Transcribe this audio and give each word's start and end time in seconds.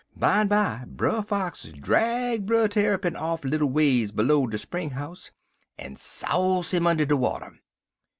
Bimeby 0.17 0.85
Brer 0.95 1.21
Fox 1.21 1.65
drag 1.65 2.47
Brer 2.47 2.67
Tarrypin 2.67 3.15
off 3.15 3.45
little 3.45 3.69
ways 3.69 4.11
b'low 4.11 4.47
de 4.47 4.57
spring 4.57 4.93
'ouse, 4.95 5.29
en 5.77 5.95
souze 5.95 6.71
him 6.71 6.87
under 6.87 7.05
de 7.05 7.15
water. 7.15 7.59